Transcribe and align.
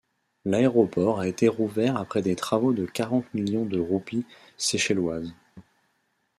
L'aéroport 0.45 1.19
a 1.19 1.27
été 1.27 1.47
rouvert 1.47 1.95
après 1.95 2.23
des 2.23 2.35
travaux 2.35 2.73
de 2.73 2.87
quarante 2.87 3.31
millions 3.35 3.65
de 3.65 3.77
roupies 3.77 4.25
seychelloises. 4.57 5.31